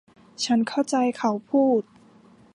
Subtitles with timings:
[0.43, 1.81] ฉันเข้าใจ เขาพูด